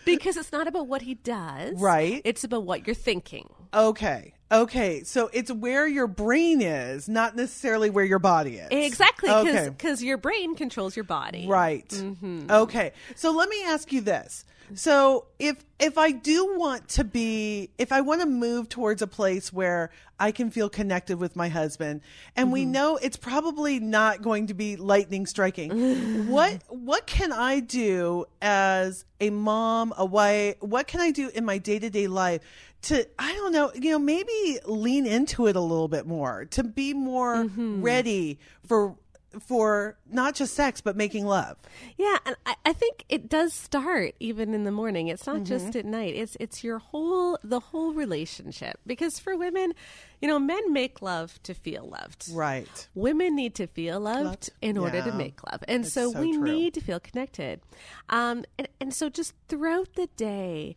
because 0.04 0.36
it's 0.36 0.52
not 0.52 0.66
about 0.68 0.86
what 0.86 1.02
he 1.02 1.14
does, 1.14 1.80
Right. 1.80 2.20
It's 2.24 2.44
about 2.44 2.64
what 2.64 2.86
you're 2.86 2.94
thinking. 2.94 3.48
Okay. 3.72 4.33
Okay. 4.52 5.02
So 5.04 5.30
it's 5.32 5.50
where 5.50 5.86
your 5.86 6.06
brain 6.06 6.60
is, 6.62 7.08
not 7.08 7.34
necessarily 7.36 7.90
where 7.90 8.04
your 8.04 8.18
body 8.18 8.56
is. 8.56 8.68
Exactly, 8.70 9.30
Okay. 9.30 9.68
because 9.70 10.02
your 10.02 10.16
brain 10.18 10.54
controls 10.54 10.96
your 10.96 11.04
body, 11.04 11.46
Right. 11.48 11.88
Mm-hmm. 11.88 12.50
Okay. 12.50 12.92
So 13.16 13.32
let 13.32 13.48
me 13.48 13.64
ask 13.64 13.92
you 13.92 14.00
this. 14.00 14.44
So 14.74 15.26
if 15.38 15.64
if 15.78 15.98
I 15.98 16.10
do 16.12 16.56
want 16.58 16.88
to 16.90 17.04
be 17.04 17.70
if 17.78 17.92
I 17.92 18.00
want 18.00 18.20
to 18.22 18.26
move 18.26 18.68
towards 18.68 19.02
a 19.02 19.06
place 19.06 19.52
where 19.52 19.90
I 20.18 20.32
can 20.32 20.50
feel 20.50 20.68
connected 20.70 21.18
with 21.18 21.36
my 21.36 21.48
husband 21.48 22.00
and 22.36 22.50
we 22.52 22.62
Mm-hmm. 22.62 22.72
know 22.72 22.96
it's 22.96 23.16
probably 23.16 23.80
not 23.80 24.22
going 24.22 24.46
to 24.46 24.54
be 24.54 24.76
lightning 24.76 25.26
striking. 25.26 25.70
what 26.26 26.62
what 26.68 27.06
can 27.06 27.32
I 27.32 27.60
do 27.60 28.24
as 28.40 29.04
a 29.20 29.30
mom, 29.30 29.92
a 29.96 30.04
wife, 30.04 30.56
what 30.60 30.86
can 30.86 31.00
I 31.00 31.10
do 31.10 31.28
in 31.34 31.44
my 31.44 31.58
day-to-day 31.58 32.06
life 32.06 32.40
to 32.82 33.06
I 33.18 33.32
don't 33.34 33.52
know, 33.52 33.72
you 33.74 33.90
know, 33.90 33.98
maybe 33.98 34.58
lean 34.66 35.06
into 35.06 35.46
it 35.46 35.56
a 35.56 35.60
little 35.60 35.88
bit 35.88 36.06
more, 36.06 36.44
to 36.46 36.62
be 36.64 36.94
more 36.94 37.44
Mm-hmm. 37.44 37.82
ready 37.82 38.38
for 38.66 38.96
for 39.40 39.96
not 40.10 40.34
just 40.34 40.54
sex 40.54 40.80
but 40.80 40.96
making 40.96 41.26
love. 41.26 41.56
Yeah, 41.96 42.16
and 42.26 42.36
I, 42.46 42.54
I 42.66 42.72
think 42.72 43.04
it 43.08 43.28
does 43.28 43.52
start 43.54 44.14
even 44.20 44.54
in 44.54 44.64
the 44.64 44.70
morning. 44.70 45.08
It's 45.08 45.26
not 45.26 45.36
Mm-hmm. 45.36 45.44
just 45.44 45.76
at 45.76 45.84
night. 45.84 46.14
It's 46.14 46.36
it's 46.40 46.62
your 46.64 46.78
whole 46.78 47.38
the 47.42 47.60
whole 47.60 47.92
relationship. 47.92 48.78
Because 48.86 49.18
for 49.18 49.36
women, 49.36 49.74
you 50.20 50.28
know, 50.28 50.38
men 50.38 50.72
make 50.72 51.02
love 51.02 51.42
to 51.42 51.54
feel 51.54 51.88
loved. 51.88 52.26
Right. 52.32 52.88
Women 52.94 53.34
need 53.36 53.54
to 53.56 53.66
feel 53.66 54.00
loved, 54.00 54.24
Loved. 54.24 54.50
in 54.62 54.78
order 54.78 55.02
to 55.02 55.12
make 55.12 55.42
love. 55.50 55.62
And 55.68 55.86
so, 55.86 56.12
so 56.12 56.20
we 56.20 56.32
true. 56.36 56.44
need 56.44 56.74
to 56.74 56.80
feel 56.80 57.00
connected. 57.00 57.60
Um, 58.08 58.44
and, 58.58 58.68
and 58.80 58.94
so 58.94 59.08
just 59.10 59.34
throughout 59.48 59.94
the 59.94 60.08
day, 60.16 60.76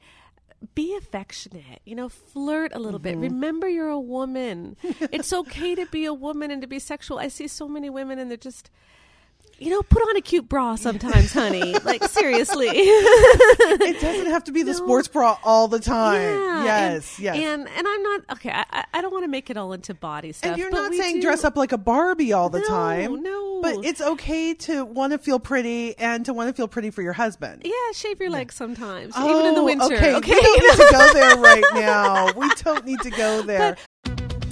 be 0.76 0.96
affectionate, 0.96 1.82
you 1.86 1.96
know, 1.96 2.10
flirt 2.10 2.72
a 2.74 2.80
little 2.80 3.00
Mm-hmm. 3.00 3.22
bit. 3.22 3.32
Remember 3.32 3.68
you're 3.70 3.90
a 3.90 4.00
woman. 4.00 4.76
it's 5.12 5.32
okay 5.34 5.76
to 5.76 5.86
be 5.88 6.06
a 6.06 6.14
woman 6.14 6.50
and 6.52 6.62
to 6.62 6.68
be 6.68 6.80
sexual. 6.80 7.20
I 7.20 7.28
see 7.28 7.48
so 7.48 7.68
many 7.68 7.90
women 7.90 8.18
and 8.20 8.30
they're 8.30 8.38
just 8.38 8.70
you 9.60 9.70
know, 9.72 9.82
put 9.82 10.02
on 10.04 10.18
a 10.18 10.22
cute 10.22 10.48
bra 10.48 10.76
sometimes, 10.76 11.34
honey. 11.34 11.76
Like 11.84 12.04
seriously. 12.06 12.68
It 12.70 14.02
doesn't 14.02 14.28
have 14.28 14.44
to 14.46 14.52
be 14.52 14.64
the 14.64 14.74
sports 14.74 15.08
bra 15.08 15.38
all 15.44 15.68
the 15.68 15.80
time. 15.80 16.22
Yeah, 16.22 16.64
yes, 16.66 17.16
and, 17.18 17.24
yes. 17.24 17.36
And 17.38 17.68
and 17.70 17.88
I'm 17.88 18.04
not 18.04 18.22
okay. 18.34 18.52
I, 18.52 18.86
I- 18.94 19.02
don't 19.02 19.12
want 19.14 19.24
to 19.24 19.30
make 19.30 19.50
it 19.50 19.56
all 19.58 19.72
into 19.74 19.94
body 19.94 20.32
stuff. 20.34 20.52
And 20.52 20.60
you're 20.60 20.70
but 20.72 20.78
not 20.82 20.94
saying 20.94 21.18
do- 21.18 21.22
dress 21.22 21.44
up 21.46 21.56
like 21.56 21.72
a 21.72 21.78
Barbie 21.78 22.34
all 22.34 22.50
the 22.50 22.60
No, 22.60 22.68
time. 22.68 23.24
no. 23.24 23.62
But 23.62 23.86
it's 23.86 24.02
okay 24.02 24.54
to 24.54 24.84
want 24.86 25.14
to 25.14 25.18
feel 25.18 25.40
pretty 25.40 25.98
and 25.98 26.26
to 26.26 26.34
want 26.34 26.50
to 26.50 26.54
feel 26.54 26.68
pretty 26.68 26.90
for 26.92 27.02
your 27.02 27.14
husband. 27.14 27.62
Yeah, 27.66 27.72
shave 27.94 28.20
your 28.20 28.30
legs 28.30 28.56
sometimes, 28.56 29.14
Oh, 29.16 29.30
even 29.30 29.46
in 29.48 29.56
the 29.56 29.62
oh, 29.62 29.66
winter. 29.66 29.86
Okay, 29.96 30.16
Okay, 30.16 30.32
we 30.34 30.42
don't 30.42 30.62
need 30.78 30.86
to 30.86 30.88
go 30.92 31.14
there 31.14 31.38
right 31.38 31.64
now. 31.74 32.34
We 32.34 32.50
don't 32.64 32.86
need 32.86 33.00
to 33.02 33.10
go 33.12 33.42
there. 33.44 33.78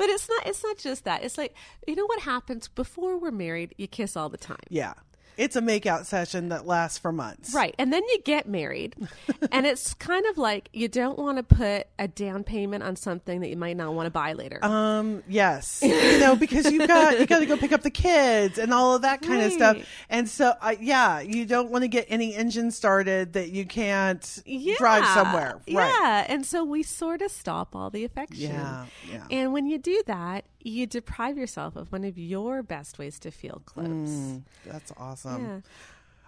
But 0.00 0.08
it's 0.08 0.30
not. 0.30 0.46
It's 0.46 0.64
not 0.64 0.78
just 0.78 1.04
that. 1.04 1.22
It's 1.24 1.36
like 1.36 1.54
you 1.86 1.94
know 1.94 2.06
what 2.06 2.20
happens 2.20 2.68
before 2.68 3.18
we're 3.18 3.30
married. 3.30 3.74
You 3.76 3.86
kiss 3.86 4.16
all 4.16 4.30
the 4.30 4.38
time. 4.38 4.56
Yeah. 4.70 4.94
It's 5.40 5.56
a 5.56 5.62
makeout 5.62 6.04
session 6.04 6.50
that 6.50 6.66
lasts 6.66 6.98
for 6.98 7.12
months. 7.12 7.54
Right. 7.54 7.74
And 7.78 7.90
then 7.90 8.02
you 8.08 8.20
get 8.24 8.46
married. 8.46 8.94
and 9.52 9.64
it's 9.64 9.94
kind 9.94 10.26
of 10.26 10.36
like 10.36 10.68
you 10.74 10.86
don't 10.86 11.18
want 11.18 11.38
to 11.38 11.42
put 11.42 11.86
a 11.98 12.08
down 12.08 12.44
payment 12.44 12.84
on 12.84 12.94
something 12.94 13.40
that 13.40 13.48
you 13.48 13.56
might 13.56 13.78
not 13.78 13.94
want 13.94 14.06
to 14.06 14.10
buy 14.10 14.34
later. 14.34 14.62
Um, 14.62 15.22
yes. 15.26 15.80
you 15.82 16.20
know, 16.20 16.36
because 16.36 16.70
you've 16.70 16.86
got 16.86 17.18
you 17.18 17.24
got 17.24 17.38
to 17.38 17.46
go 17.46 17.56
pick 17.56 17.72
up 17.72 17.80
the 17.80 17.90
kids 17.90 18.58
and 18.58 18.74
all 18.74 18.94
of 18.94 19.00
that 19.00 19.22
kind 19.22 19.40
of 19.42 19.50
stuff. 19.50 19.78
And 20.10 20.28
so, 20.28 20.52
uh, 20.60 20.74
yeah, 20.78 21.20
you 21.20 21.46
don't 21.46 21.70
want 21.70 21.84
to 21.84 21.88
get 21.88 22.04
any 22.10 22.34
engine 22.34 22.70
started 22.70 23.32
that 23.32 23.48
you 23.48 23.64
can't 23.64 24.42
yeah. 24.44 24.74
drive 24.76 25.06
somewhere. 25.06 25.54
Right. 25.70 25.94
Yeah. 26.00 26.26
And 26.28 26.44
so 26.44 26.64
we 26.64 26.82
sort 26.82 27.22
of 27.22 27.30
stop 27.30 27.74
all 27.74 27.88
the 27.88 28.04
affection. 28.04 28.50
Yeah, 28.52 28.84
yeah. 29.10 29.24
And 29.30 29.54
when 29.54 29.66
you 29.66 29.78
do 29.78 30.02
that, 30.06 30.44
you 30.62 30.86
deprive 30.86 31.36
yourself 31.38 31.76
of 31.76 31.90
one 31.92 32.04
of 32.04 32.18
your 32.18 32.62
best 32.62 32.98
ways 32.98 33.18
to 33.20 33.30
feel 33.30 33.62
close. 33.64 33.86
Mm, 33.86 34.42
That's 34.66 34.92
awesome. 34.96 35.44
Yeah. 35.44 35.60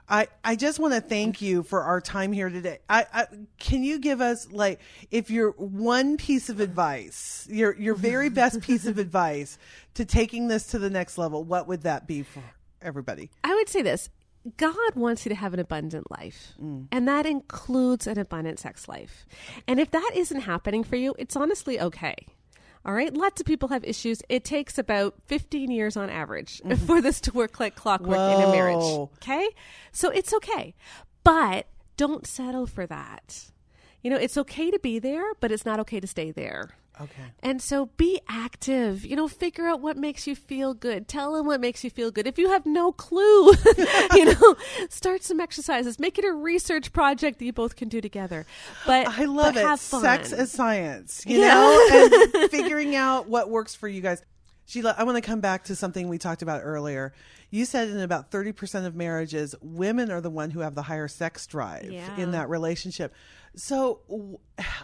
I, 0.09 0.27
I 0.45 0.57
just 0.57 0.79
want 0.79 0.95
to 0.95 1.01
thank 1.01 1.41
you 1.41 1.62
for 1.62 1.83
our 1.83 2.01
time 2.01 2.33
here 2.33 2.51
today. 2.51 2.81
I, 2.89 3.07
I 3.12 3.27
can 3.59 3.83
you 3.85 3.99
give 3.99 4.21
us 4.21 4.51
like 4.51 4.81
if 5.11 5.31
your 5.31 5.53
one 5.53 6.17
piece 6.17 6.49
of 6.49 6.61
advice, 6.61 7.47
your 7.51 7.75
your 7.77 7.95
very 7.95 8.29
best 8.29 8.61
piece 8.61 8.85
of 8.85 8.99
advice 9.07 9.59
to 9.95 10.05
taking 10.05 10.49
this 10.49 10.67
to 10.69 10.79
the 10.79 10.91
next 10.91 11.19
level, 11.19 11.45
what 11.45 11.69
would 11.69 11.83
that 11.83 12.07
be 12.07 12.23
for 12.25 12.43
everybody? 12.83 13.31
I 13.45 13.55
would 13.55 13.69
say 13.69 13.81
this 13.81 14.11
God 14.57 14.95
wants 14.97 15.25
you 15.25 15.29
to 15.31 15.37
have 15.37 15.55
an 15.55 15.61
abundant 15.61 16.11
life, 16.11 16.53
and 16.59 17.07
that 17.09 17.25
includes 17.25 18.07
an 18.09 18.19
abundant 18.19 18.59
sex 18.59 18.89
life. 18.89 19.25
And 19.69 19.79
if 19.79 19.93
that 19.93 20.11
isn't 20.15 20.41
happening 20.41 20.83
for 20.83 20.97
you, 20.97 21.15
it's 21.17 21.37
honestly 21.37 21.81
okay. 21.81 22.17
All 22.85 22.93
right. 22.93 23.12
Lots 23.15 23.41
of 23.41 23.47
people 23.47 23.69
have 23.69 23.85
issues. 23.85 24.23
It 24.29 24.45
takes 24.45 24.77
about 24.77 25.15
15 25.27 25.71
years 25.71 25.97
on 25.97 26.11
average 26.11 26.61
for 26.87 27.01
this 27.01 27.21
to 27.23 27.33
work 27.33 27.61
like 27.61 27.77
clockwork 27.77 28.19
in 28.19 28.43
a 28.49 28.51
marriage. 28.51 28.83
Okay. 29.19 29.49
So 29.93 30.11
it's 30.11 30.35
okay. 30.35 30.75
But 31.25 31.67
don't 31.97 32.27
settle 32.27 32.67
for 32.67 32.87
that. 32.87 33.47
You 34.03 34.11
know, 34.11 34.17
it's 34.17 34.37
okay 34.37 34.71
to 34.73 34.79
be 34.81 34.99
there, 34.99 35.35
but 35.39 35.53
it's 35.53 35.65
not 35.65 35.79
okay 35.81 36.01
to 36.01 36.07
stay 36.09 36.33
there. 36.33 36.71
Okay. 37.02 37.23
And 37.42 37.61
so 37.61 37.87
be 37.97 38.21
active. 38.28 39.04
You 39.04 39.16
know, 39.16 39.28
figure 39.28 39.66
out 39.66 39.80
what 39.80 39.97
makes 39.97 40.26
you 40.26 40.37
feel 40.37 40.75
good. 40.75 41.09
Tell 41.09 41.35
them 41.35 41.47
what 41.47 41.61
makes 41.61 41.82
you 41.85 41.90
feel 41.90 42.11
good. 42.11 42.26
If 42.26 42.38
you 42.38 42.50
have 42.50 42.64
no 42.64 42.92
clue, 42.92 43.52
you 44.14 44.25
know, 44.26 44.56
start 44.88 45.23
some 45.25 45.40
exercises. 45.40 45.99
Make 45.99 46.18
it 46.18 46.25
a 46.25 46.32
research 46.32 46.92
project 46.92 47.38
that 47.38 47.44
you 47.44 47.52
both 47.52 47.76
can 47.76 47.88
do 47.88 48.00
together. 48.00 48.47
But 48.87 49.09
I 49.09 49.25
love 49.25 49.54
but 49.54 49.62
it. 49.64 49.66
Have 49.66 49.80
fun. 49.80 50.00
Sex 50.02 50.32
as 50.32 50.50
science, 50.52 51.25
you 51.26 51.40
Yeah. 51.40 51.54
know, 51.54 52.21
and 52.42 52.50
figuring 52.50 52.94
out 52.94 53.28
what 53.28 53.50
works 53.50 53.75
for 53.75 53.88
you 53.88 54.00
guys. 54.00 54.23
Sheila, 54.66 54.94
I 54.97 55.04
want 55.04 55.16
to 55.16 55.23
come 55.23 55.40
back 55.40 55.64
to 55.64 55.76
something 55.76 56.09
we 56.09 56.18
talked 56.18 56.42
about 56.42 56.61
earlier. 56.64 57.12
You 57.52 57.66
said 57.66 57.88
in 57.88 58.00
about 58.00 58.30
30% 58.30 58.87
of 58.87 58.97
marriages, 58.97 59.54
women 59.61 60.11
are 60.11 60.23
the 60.23 60.30
one 60.30 60.50
who 60.50 60.61
have 60.61 60.75
the 60.75 60.82
higher 60.82 61.06
sex 61.06 61.47
drive 61.47 61.85
Yeah. 61.92 62.16
in 62.16 62.32
that 62.32 62.49
relationship. 62.49 63.14
So, 63.54 64.00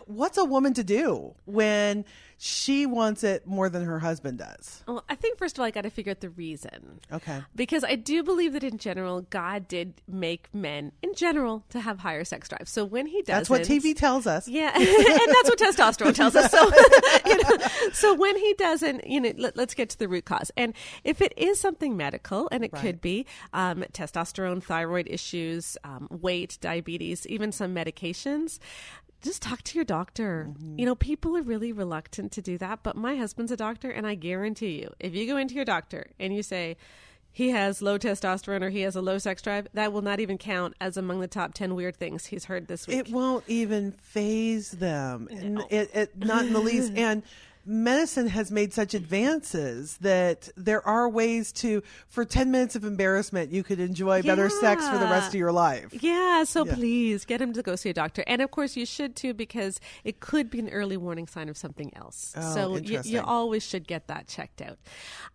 what's 0.04 0.36
a 0.36 0.44
woman 0.44 0.74
to 0.74 0.84
do 0.84 1.34
when 1.46 2.04
she 2.36 2.84
wants 2.84 3.24
it 3.24 3.46
more 3.46 3.70
than 3.70 3.84
her 3.84 3.98
husband 3.98 4.38
does? 4.38 4.82
Well, 4.86 5.02
I 5.08 5.14
think 5.14 5.38
first 5.38 5.56
of 5.56 5.60
all, 5.60 5.66
I 5.66 5.70
got 5.70 5.82
to 5.82 5.90
figure 5.90 6.10
out 6.10 6.20
the 6.20 6.28
reason. 6.28 7.00
Okay. 7.10 7.40
Because 7.56 7.82
I 7.82 7.94
do 7.94 8.22
believe 8.22 8.52
that 8.52 8.62
in 8.62 8.76
general, 8.76 9.22
God 9.22 9.68
did 9.68 9.94
make 10.06 10.48
men 10.52 10.92
in 11.02 11.14
general 11.14 11.64
to 11.70 11.80
have 11.80 12.00
higher 12.00 12.24
sex 12.24 12.46
drive. 12.46 12.68
So 12.68 12.84
when 12.84 13.06
he 13.06 13.22
does, 13.22 13.48
That's 13.48 13.50
what 13.50 13.62
TV 13.62 13.96
tells 13.96 14.26
us. 14.26 14.46
Yeah, 14.46 14.70
and 14.74 14.84
that's 14.86 15.48
what 15.48 15.58
testosterone 15.58 16.14
tells 16.14 16.36
us. 16.36 16.50
So, 16.50 16.62
you 17.26 17.42
know, 17.42 17.66
so 17.94 18.14
when 18.14 18.36
he 18.36 18.52
doesn't, 18.54 19.06
you 19.06 19.20
know, 19.22 19.32
let, 19.38 19.58
us 19.58 19.72
get 19.72 19.88
to 19.90 19.98
the 19.98 20.08
root 20.08 20.26
cause. 20.26 20.50
And 20.58 20.74
if 21.04 21.22
it 21.22 21.32
is 21.38 21.58
something 21.58 21.96
medical, 21.96 22.50
and 22.58 22.64
it 22.64 22.72
could 22.82 23.00
be 23.00 23.24
um, 23.52 23.84
testosterone, 23.92 24.62
thyroid 24.62 25.06
issues, 25.08 25.76
um, 25.84 26.08
weight, 26.10 26.58
diabetes, 26.60 27.26
even 27.26 27.52
some 27.52 27.74
medications. 27.74 28.58
Just 29.22 29.42
talk 29.42 29.62
to 29.62 29.78
your 29.78 29.84
doctor. 29.84 30.48
You 30.78 30.86
know, 30.86 30.94
people 30.94 31.36
are 31.36 31.42
really 31.42 31.72
reluctant 31.72 32.30
to 32.32 32.42
do 32.42 32.56
that, 32.58 32.84
but 32.84 32.96
my 32.96 33.16
husband's 33.16 33.50
a 33.50 33.56
doctor, 33.56 33.90
and 33.90 34.06
I 34.06 34.14
guarantee 34.14 34.80
you, 34.80 34.92
if 35.00 35.14
you 35.14 35.26
go 35.26 35.36
into 35.36 35.54
your 35.54 35.64
doctor 35.64 36.06
and 36.20 36.34
you 36.34 36.42
say, 36.42 36.76
he 37.30 37.50
has 37.50 37.82
low 37.82 37.98
testosterone 37.98 38.62
or 38.62 38.70
he 38.70 38.80
has 38.80 38.96
a 38.96 39.00
low 39.02 39.18
sex 39.18 39.42
drive, 39.42 39.68
that 39.74 39.92
will 39.92 40.02
not 40.02 40.18
even 40.18 40.38
count 40.38 40.74
as 40.80 40.96
among 40.96 41.20
the 41.20 41.28
top 41.28 41.54
10 41.54 41.74
weird 41.74 41.94
things 41.96 42.26
he's 42.26 42.46
heard 42.46 42.66
this 42.68 42.86
week. 42.86 42.96
It 42.98 43.10
won't 43.10 43.44
even 43.46 43.92
phase 43.92 44.70
them. 44.72 45.28
N- 45.30 45.62
It, 45.70 45.90
it, 45.94 46.16
not 46.18 46.46
in 46.46 46.52
the 46.52 46.58
least. 46.60 46.92
And 46.96 47.22
medicine 47.68 48.28
has 48.28 48.50
made 48.50 48.72
such 48.72 48.94
advances 48.94 49.98
that 49.98 50.48
there 50.56 50.84
are 50.86 51.08
ways 51.08 51.52
to, 51.52 51.82
for 52.08 52.24
10 52.24 52.50
minutes 52.50 52.74
of 52.74 52.84
embarrassment, 52.84 53.52
you 53.52 53.62
could 53.62 53.78
enjoy 53.78 54.22
better 54.22 54.48
sex 54.48 54.88
for 54.88 54.96
the 54.96 55.04
rest 55.04 55.28
of 55.28 55.34
your 55.34 55.52
life. 55.52 55.88
Yeah, 56.00 56.44
so 56.44 56.64
please 56.64 57.24
get 57.26 57.40
him 57.42 57.52
to 57.52 57.62
go 57.62 57.76
see 57.76 57.90
a 57.90 57.94
doctor. 57.94 58.24
And 58.26 58.40
of 58.40 58.50
course, 58.50 58.74
you 58.76 58.86
should 58.86 59.14
too, 59.14 59.34
because 59.34 59.80
it 60.02 60.20
could 60.20 60.48
be 60.48 60.58
an 60.60 60.70
early 60.70 60.96
warning 60.96 61.26
sign 61.26 61.50
of 61.50 61.58
something 61.58 61.92
else. 61.94 62.32
Oh, 62.36 62.54
so 62.54 62.76
you, 62.78 63.00
you 63.04 63.20
always 63.20 63.62
should 63.62 63.86
get 63.86 64.06
that 64.06 64.26
checked 64.28 64.62
out. 64.62 64.78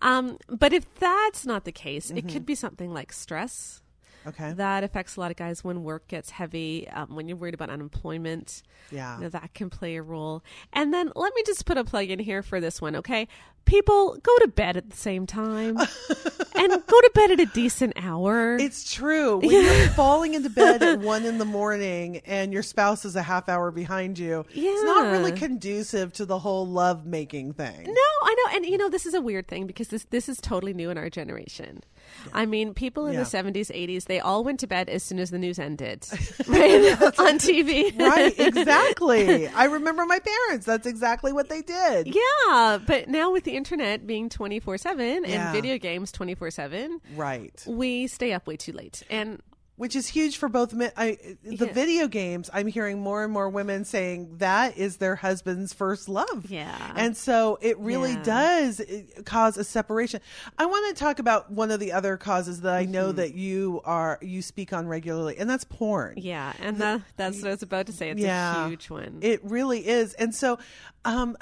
Um, 0.02 0.40
but 0.50 0.74
if 0.74 0.92
that's 0.96 1.46
not 1.46 1.66
the 1.66 1.72
case, 1.72 2.10
it 2.10 2.16
Mm-hmm. 2.24 2.30
could 2.30 2.46
be 2.48 2.56
something 2.56 2.92
like 2.94 3.14
stress. 3.14 3.83
Okay. 4.26 4.54
That 4.54 4.84
affects 4.84 5.16
a 5.16 5.20
lot 5.20 5.32
of 5.32 5.38
guys 5.38 5.64
when 5.64 5.84
work 5.84 6.08
gets 6.08 6.30
heavy, 6.30 6.88
um, 6.90 7.16
when 7.16 7.28
you're 7.28 7.38
worried 7.38 7.54
about 7.54 7.70
unemployment. 7.70 8.64
Yeah. 8.92 9.18
You 9.18 9.24
know, 9.24 9.30
that 9.30 9.54
can 9.54 9.70
play 9.70 9.96
a 9.96 10.02
role. 10.02 10.44
And 10.72 10.94
then 10.94 11.12
let 11.16 11.34
me 11.36 11.44
just 11.46 11.66
put 11.66 11.78
a 11.78 11.84
plug 11.84 12.10
in 12.10 12.20
here 12.20 12.42
for 12.42 12.60
this 12.60 12.82
one, 12.82 12.96
okay? 12.96 13.28
People 13.66 14.18
go 14.22 14.38
to 14.40 14.48
bed 14.50 14.76
at 14.76 14.90
the 14.90 14.98
same 14.98 15.26
time 15.26 15.78
and 16.56 16.70
go 16.70 17.02
to 17.02 17.12
bed 17.16 17.32
at 17.32 17.40
a 17.40 17.46
decent 17.46 17.94
hour. 17.96 18.58
It's 18.58 18.94
true. 18.94 19.38
When 19.38 19.52
you're 19.52 19.88
falling 19.96 20.34
into 20.34 20.50
bed 20.50 20.84
at 20.84 21.00
one 21.00 21.24
in 21.24 21.38
the 21.38 21.46
morning 21.46 22.18
and 22.26 22.52
your 22.52 22.64
spouse 22.64 23.06
is 23.06 23.16
a 23.16 23.24
half 23.24 23.48
hour 23.48 23.72
behind 23.72 24.20
you, 24.20 24.46
yeah. 24.54 24.70
it's 24.70 24.84
not 24.84 25.12
really 25.12 25.32
conducive 25.32 26.12
to 26.14 26.26
the 26.26 26.40
whole 26.40 26.68
love 26.68 27.06
making 27.06 27.54
thing. 27.54 27.84
No, 27.86 28.02
I 28.24 28.36
know, 28.36 28.56
and 28.58 28.66
you 28.66 28.78
know 28.78 28.90
this 28.90 29.06
is 29.06 29.14
a 29.14 29.22
weird 29.22 29.48
thing 29.48 29.66
because 29.66 29.88
this 29.88 30.06
this 30.10 30.28
is 30.28 30.42
totally 30.42 30.74
new 30.74 30.90
in 30.90 30.98
our 30.98 31.10
generation. 31.10 31.84
I 32.34 32.46
mean, 32.46 32.74
people 32.74 33.06
in 33.08 33.14
Yeah. 33.14 33.20
the 33.20 33.26
seventies, 33.26 33.70
eighties, 33.74 34.06
they 34.06 34.20
all 34.20 34.44
went 34.44 34.60
to 34.62 34.68
bed 34.68 34.90
as 34.90 35.04
soon 35.04 35.20
as 35.20 35.30
the 35.32 35.38
news 35.40 35.60
ended, 35.60 36.06
right 36.48 36.94
on 37.20 37.38
TV. 37.40 37.98
right, 38.00 38.34
exactly. 38.40 39.48
I 39.56 39.66
remember 39.66 40.06
my 40.06 40.20
parents. 40.20 40.66
That's 40.66 40.88
exactly 40.88 41.34
what 41.34 41.50
they 41.50 41.62
did. 41.62 42.08
Yeah, 42.16 42.80
but 42.86 43.10
now 43.10 43.32
with 43.32 43.44
the 43.44 43.56
internet 43.56 44.08
being 44.08 44.30
twenty 44.30 44.60
four 44.60 44.78
seven 44.78 45.24
Yeah. 45.26 45.48
and 45.48 45.54
video 45.56 45.78
games 45.78 46.12
twenty 46.12 46.36
four 46.36 46.50
seven, 46.52 47.02
Right. 47.16 47.64
we 47.68 48.08
stay 48.08 48.34
up 48.34 48.48
way 48.48 48.58
too 48.58 48.72
late. 48.74 49.04
And 49.10 49.42
Which 49.76 49.96
is 49.96 50.08
huge 50.08 50.38
for 50.38 50.50
both 50.50 50.72
men. 50.74 50.92
I, 50.96 51.18
the 51.44 51.66
Yeah. 51.66 51.74
video 51.74 52.08
games, 52.08 52.48
I'm 52.54 52.68
hearing 52.68 53.00
more 53.02 53.24
and 53.24 53.34
more 53.34 53.50
women 53.50 53.86
saying 53.86 54.38
that 54.38 54.78
is 54.78 54.98
their 54.98 55.16
husband's 55.16 55.74
first 55.74 56.08
love. 56.08 56.46
Yeah. 56.48 56.94
And 56.96 57.18
so 57.18 57.58
it 57.60 57.80
really 57.80 58.12
Yeah. 58.12 58.24
does 58.24 58.80
uh, 58.80 59.02
cause 59.26 59.58
a 59.58 59.64
separation. 59.64 60.22
I 60.60 60.68
want 60.68 60.96
to 60.96 61.04
talk 61.04 61.18
about 61.18 61.52
one 61.52 61.72
of 61.72 61.80
the 61.80 61.92
other 61.92 62.18
causes 62.18 62.62
that 62.62 62.74
I 62.76 62.84
Mm-hmm. 62.84 62.92
know 62.92 63.12
that 63.14 63.34
you 63.34 63.82
are, 63.84 64.20
you 64.22 64.44
speak 64.44 64.74
on 64.74 64.88
regularly, 64.88 65.38
and 65.40 65.50
that's 65.50 65.64
porn. 65.64 66.14
yeah, 66.18 66.54
and 66.60 66.78
that, 66.78 67.02
that's 67.18 67.40
what 67.42 67.48
I 67.48 67.52
was 67.52 67.64
about 67.64 67.88
to 67.88 67.94
say. 67.94 68.12
It's 68.12 68.22
Yeah. 68.22 68.66
a 68.66 68.70
huge 68.70 68.92
one. 68.92 69.20
It 69.22 69.44
really 69.44 69.88
is. 69.88 70.14
And 70.14 70.36
so, 70.36 70.60
um, 71.04 71.36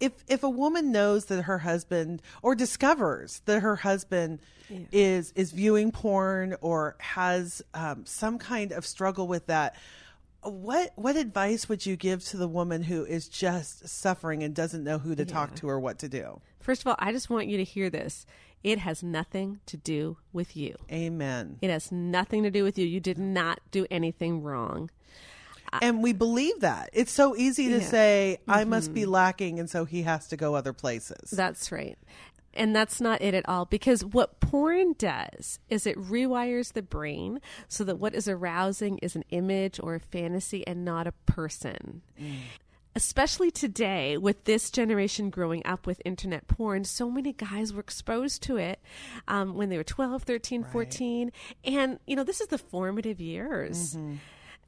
if 0.00 0.12
if 0.28 0.42
a 0.42 0.50
woman 0.50 0.92
knows 0.92 1.26
that 1.26 1.42
her 1.42 1.58
husband 1.58 2.22
or 2.42 2.54
discovers 2.54 3.40
that 3.46 3.60
her 3.60 3.76
husband 3.76 4.40
is 4.92 5.32
is 5.32 5.52
viewing 5.52 5.92
porn 5.92 6.56
or 6.60 6.96
has 6.98 7.62
um, 7.74 8.04
some 8.04 8.38
kind 8.38 8.72
of 8.72 8.84
struggle 8.84 9.28
with 9.28 9.46
that, 9.46 9.76
what 10.42 10.92
what 10.96 11.16
advice 11.16 11.68
would 11.68 11.86
you 11.86 11.96
give 11.96 12.24
to 12.26 12.36
the 12.36 12.48
woman 12.48 12.82
who 12.82 13.04
is 13.04 13.28
just 13.28 13.88
suffering 13.88 14.42
and 14.42 14.54
doesn't 14.54 14.84
know 14.84 14.98
who 14.98 15.14
to 15.14 15.24
talk 15.24 15.54
to 15.56 15.68
or 15.68 15.80
what 15.80 15.98
to 16.00 16.08
do? 16.08 16.40
First 16.60 16.82
of 16.82 16.88
all, 16.88 16.96
I 16.98 17.12
just 17.12 17.30
want 17.30 17.46
you 17.46 17.56
to 17.58 17.64
hear 17.64 17.90
this. 17.90 18.26
It 18.64 18.78
has 18.80 19.02
nothing 19.02 19.60
to 19.66 19.76
do 19.76 20.16
with 20.32 20.56
you. 20.56 20.74
Amen. 20.90 21.58
It 21.62 21.70
has 21.70 21.92
nothing 21.92 22.42
to 22.42 22.50
do 22.50 22.64
with 22.64 22.78
you. 22.78 22.86
You 22.86 22.98
did 22.98 23.18
not 23.18 23.60
do 23.70 23.86
anything 23.90 24.42
wrong. 24.42 24.90
And 25.82 26.02
we 26.02 26.12
believe 26.12 26.60
that. 26.60 26.90
It's 26.92 27.12
so 27.12 27.36
easy 27.36 27.64
to 27.66 27.70
Yeah. 27.70 27.76
Mm-hmm. 27.78 27.90
say, 27.90 28.38
I 28.48 28.64
must 28.64 28.94
be 28.94 29.06
lacking, 29.06 29.58
and 29.58 29.68
so 29.68 29.84
he 29.84 30.02
has 30.02 30.28
to 30.28 30.36
go 30.36 30.54
other 30.54 30.72
places. 30.72 31.30
That's 31.30 31.70
right. 31.72 31.98
And 32.54 32.74
that's 32.74 33.02
not 33.02 33.20
it 33.20 33.34
at 33.34 33.46
all 33.46 33.66
because 33.66 34.02
what 34.02 34.40
porn 34.40 34.94
does 34.96 35.58
is 35.68 35.86
it 35.86 35.96
rewires 35.98 36.72
the 36.72 36.80
brain 36.80 37.40
so 37.68 37.84
that 37.84 37.96
what 37.98 38.14
is 38.14 38.28
arousing 38.28 38.96
is 38.98 39.14
an 39.14 39.24
image 39.28 39.78
or 39.82 39.94
a 39.94 40.00
fantasy 40.00 40.66
and 40.66 40.82
not 40.82 41.06
a 41.06 41.12
person. 41.26 42.00
Especially 42.94 43.50
today, 43.50 44.16
with 44.16 44.44
this 44.44 44.70
generation 44.70 45.28
growing 45.28 45.60
up 45.66 45.86
with 45.86 46.00
internet 46.06 46.48
porn, 46.48 46.84
so 46.84 47.10
many 47.10 47.34
guys 47.34 47.74
were 47.74 47.80
exposed 47.80 48.42
to 48.44 48.56
it 48.56 48.80
um, 49.28 49.54
when 49.54 49.68
they 49.68 49.76
were 49.76 49.84
12, 49.84 50.22
13, 50.22 50.64
14. 50.64 51.30
And, 51.62 51.98
you 52.06 52.16
know, 52.16 52.24
this 52.24 52.40
is 52.40 52.48
the 52.48 52.56
formative 52.56 53.20
years. 53.20 53.98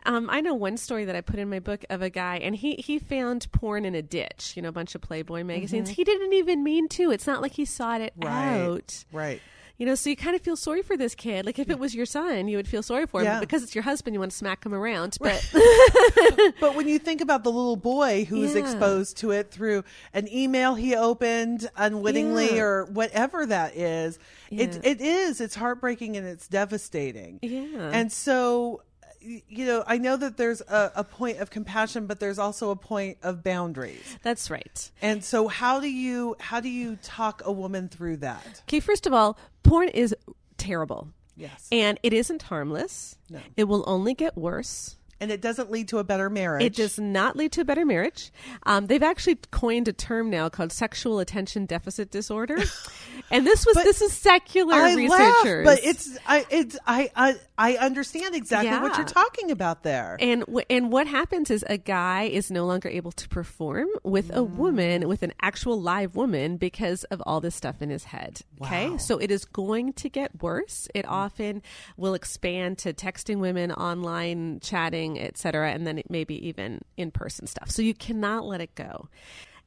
Um, 0.06 0.28
I 0.30 0.40
know 0.40 0.54
one 0.54 0.76
story 0.76 1.04
that 1.04 1.16
I 1.16 1.20
put 1.20 1.38
in 1.38 1.50
my 1.50 1.58
book 1.58 1.84
of 1.90 2.02
a 2.02 2.10
guy, 2.10 2.36
and 2.38 2.54
he 2.56 2.74
he 2.76 2.98
found 2.98 3.50
porn 3.52 3.84
in 3.84 3.94
a 3.94 4.02
ditch, 4.02 4.52
you 4.56 4.62
know, 4.62 4.68
a 4.68 4.72
bunch 4.72 4.94
of 4.94 5.00
Playboy 5.00 5.42
magazines. 5.44 5.90
He 5.90 6.04
didn't 6.04 6.32
even 6.32 6.62
mean 6.62 6.88
to. 6.90 7.10
It's 7.10 7.26
not 7.26 7.42
like 7.42 7.52
he 7.52 7.64
sought 7.64 8.00
it 8.00 8.12
Right. 8.16 8.60
out. 8.60 9.04
Right. 9.12 9.40
You 9.76 9.86
know, 9.86 9.94
so 9.94 10.10
you 10.10 10.16
kind 10.16 10.34
of 10.34 10.42
feel 10.42 10.56
sorry 10.56 10.82
for 10.82 10.96
this 10.96 11.14
kid. 11.14 11.46
Like 11.46 11.60
if 11.60 11.70
it 11.70 11.78
was 11.78 11.94
your 11.94 12.04
son, 12.06 12.48
you 12.48 12.56
would 12.56 12.66
feel 12.66 12.82
sorry 12.82 13.06
for 13.06 13.20
him. 13.20 13.26
Yeah. 13.26 13.34
But 13.34 13.40
because 13.42 13.62
it's 13.62 13.76
your 13.76 13.84
husband, 13.84 14.12
you 14.12 14.18
want 14.18 14.32
to 14.32 14.36
smack 14.36 14.66
him 14.66 14.74
around. 14.74 15.16
But 15.20 15.40
But 16.60 16.74
when 16.74 16.88
you 16.88 16.98
think 16.98 17.20
about 17.20 17.44
the 17.44 17.52
little 17.52 17.76
boy 17.76 18.24
who's 18.24 18.54
Yeah. 18.54 18.60
exposed 18.62 19.18
to 19.18 19.30
it 19.30 19.52
through 19.52 19.84
an 20.14 20.26
email 20.32 20.74
he 20.74 20.96
opened 20.96 21.70
unwittingly 21.76 22.56
Yeah. 22.56 22.62
or 22.62 22.84
whatever 22.86 23.46
that 23.46 23.76
is, 23.76 24.18
it 24.50 24.80
it 24.84 25.00
is. 25.00 25.40
It's 25.40 25.54
heartbreaking 25.54 26.16
and 26.16 26.26
it's 26.26 26.48
devastating. 26.48 27.38
Yeah. 27.42 27.90
And 27.92 28.10
so 28.10 28.82
you 29.20 29.66
know, 29.66 29.84
I 29.86 29.98
know 29.98 30.16
that 30.16 30.36
there's 30.36 30.60
a, 30.62 30.92
a 30.96 31.04
point 31.04 31.38
of 31.38 31.50
compassion, 31.50 32.06
but 32.06 32.20
there's 32.20 32.38
also 32.38 32.70
a 32.70 32.76
point 32.76 33.18
of 33.22 33.42
boundaries. 33.42 34.18
that's 34.22 34.50
right. 34.50 34.90
And 35.02 35.24
so 35.24 35.48
how 35.48 35.80
do 35.80 35.90
you 35.90 36.36
how 36.40 36.60
do 36.60 36.68
you 36.68 36.96
talk 37.02 37.42
a 37.44 37.52
woman 37.52 37.88
through 37.88 38.18
that? 38.18 38.62
Okay, 38.68 38.80
first 38.80 39.06
of 39.06 39.12
all, 39.12 39.38
porn 39.62 39.88
is 39.88 40.14
terrible. 40.56 41.08
Yes. 41.36 41.68
And 41.70 42.00
it 42.02 42.12
isn't 42.12 42.42
harmless. 42.42 43.16
No. 43.30 43.38
It 43.56 43.64
will 43.64 43.84
only 43.86 44.12
get 44.12 44.36
worse. 44.36 44.96
And 45.20 45.30
it 45.32 45.40
doesn't 45.40 45.70
lead 45.70 45.88
to 45.88 45.98
a 45.98 46.04
better 46.04 46.30
marriage. 46.30 46.62
It 46.64 46.74
does 46.74 46.98
not 46.98 47.36
lead 47.36 47.52
to 47.52 47.62
a 47.62 47.64
better 47.64 47.84
marriage. 47.84 48.30
Um, 48.64 48.86
they've 48.86 49.02
actually 49.02 49.36
coined 49.50 49.88
a 49.88 49.92
term 49.92 50.30
now 50.30 50.48
called 50.48 50.70
sexual 50.72 51.18
attention 51.18 51.66
deficit 51.66 52.10
disorder, 52.10 52.58
and 53.30 53.46
this 53.46 53.66
was 53.66 53.74
this 53.76 54.00
is 54.00 54.12
secular 54.12 54.74
I 54.74 54.94
researchers. 54.94 55.66
laugh, 55.66 55.76
but 55.76 55.80
it's 55.84 56.18
I 56.26 56.46
it's 56.50 56.78
I 56.86 57.10
I, 57.16 57.34
I 57.56 57.76
understand 57.76 58.34
exactly 58.34 58.70
what 58.78 58.96
you're 58.96 59.06
talking 59.06 59.50
about 59.50 59.82
there. 59.82 60.16
and 60.20 60.42
w- 60.42 60.64
and 60.70 60.92
what 60.92 61.06
happens 61.06 61.50
is 61.50 61.64
a 61.68 61.78
guy 61.78 62.24
is 62.24 62.50
no 62.50 62.66
longer 62.66 62.88
able 62.88 63.12
to 63.12 63.28
perform 63.28 63.88
with 64.04 64.34
a 64.34 64.42
woman, 64.42 65.08
with 65.08 65.22
an 65.22 65.32
actual 65.42 65.80
live 65.80 66.14
woman, 66.14 66.56
because 66.56 67.04
of 67.04 67.22
all 67.26 67.40
this 67.40 67.54
stuff 67.56 67.82
in 67.82 67.90
his 67.90 68.04
head. 68.04 68.40
Okay, 68.62 68.96
so 68.98 69.18
it 69.18 69.30
is 69.30 69.44
going 69.44 69.92
to 69.94 70.08
get 70.08 70.42
worse. 70.42 70.88
It 70.94 71.06
often 71.06 71.62
will 71.96 72.14
expand 72.14 72.78
to 72.78 72.92
texting 72.92 73.38
women, 73.38 73.72
online 73.72 74.60
chatting, 74.60 75.07
etc., 75.16 75.70
and 75.70 75.86
then 75.86 75.98
it 75.98 76.10
maybe 76.10 76.44
even 76.44 76.82
in 76.96 77.12
person 77.12 77.46
stuff. 77.46 77.70
So 77.70 77.80
you 77.80 77.94
cannot 77.94 78.44
let 78.44 78.60
it 78.60 78.74
go. 78.74 79.08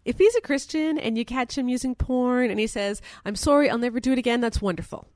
If 0.03 0.17
he's 0.17 0.35
a 0.35 0.41
Christian 0.41 0.97
and 0.97 1.17
you 1.17 1.23
catch 1.23 1.57
him 1.57 1.69
using 1.69 1.95
porn 1.95 2.49
and 2.49 2.59
he 2.59 2.67
says, 2.67 3.01
"I'm 3.23 3.37
sorry, 3.37 3.69
I'll 3.69 3.77
never 3.77 4.01
do 4.01 4.11
it 4.11 4.19
again," 4.19 4.41
that's 4.41 4.61
wonderful. 4.61 5.07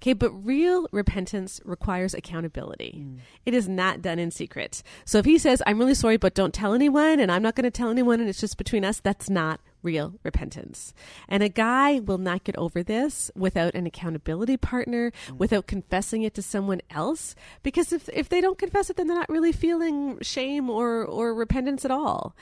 Okay, 0.00 0.12
but 0.12 0.30
real 0.30 0.86
repentance 0.92 1.60
requires 1.64 2.14
accountability. 2.14 3.02
Mm. 3.04 3.18
It 3.44 3.52
is 3.52 3.68
not 3.68 4.00
done 4.00 4.20
in 4.20 4.30
secret. 4.30 4.82
So 5.04 5.18
if 5.18 5.24
he 5.24 5.38
says, 5.38 5.60
I'm 5.66 5.78
really 5.78 5.94
sorry, 5.94 6.16
but 6.16 6.34
don't 6.34 6.54
tell 6.54 6.72
anyone, 6.72 7.18
and 7.18 7.32
I'm 7.32 7.42
not 7.42 7.56
going 7.56 7.64
to 7.64 7.70
tell 7.70 7.90
anyone, 7.90 8.20
and 8.20 8.28
it's 8.28 8.40
just 8.40 8.58
between 8.58 8.84
us, 8.84 9.00
that's 9.00 9.28
not 9.28 9.60
real 9.82 10.14
repentance. 10.22 10.92
And 11.28 11.42
a 11.42 11.48
guy 11.48 12.00
will 12.00 12.18
not 12.18 12.44
get 12.44 12.56
over 12.56 12.82
this 12.82 13.30
without 13.34 13.74
an 13.74 13.86
accountability 13.86 14.56
partner, 14.56 15.12
without 15.36 15.66
confessing 15.66 16.22
it 16.22 16.34
to 16.34 16.42
someone 16.42 16.80
else. 16.90 17.34
Because 17.62 17.92
if, 17.92 18.08
if 18.12 18.28
they 18.28 18.40
don't 18.40 18.58
confess 18.58 18.90
it, 18.90 18.96
then 18.96 19.06
they're 19.06 19.16
not 19.16 19.28
really 19.28 19.52
feeling 19.52 20.18
shame 20.20 20.68
or, 20.70 21.04
or 21.04 21.34
repentance 21.34 21.84
at 21.84 21.90
all. 21.90 22.34